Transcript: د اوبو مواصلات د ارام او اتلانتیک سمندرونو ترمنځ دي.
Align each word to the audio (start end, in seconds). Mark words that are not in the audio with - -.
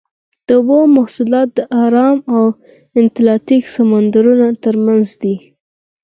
د 0.47 0.49
اوبو 0.59 0.77
مواصلات 0.95 1.47
د 1.53 1.59
ارام 1.83 2.17
او 2.35 2.43
اتلانتیک 3.01 3.63
سمندرونو 3.75 4.47
ترمنځ 4.63 5.07
دي. 5.21 5.35